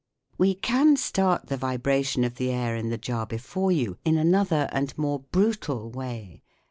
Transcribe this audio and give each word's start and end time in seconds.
We 0.39 0.55
can 0.55 0.97
start 0.97 1.45
the 1.45 1.57
vibration 1.57 2.23
of 2.23 2.37
the 2.37 2.49
air 2.51 2.75
in 2.75 2.89
the 2.89 2.97
jar 2.97 3.27
before 3.27 3.71
you 3.71 3.99
in 4.03 4.17
another 4.17 4.67
and 4.71 4.97
more 4.97 5.19
brutal 5.19 5.91
way. 5.91 6.41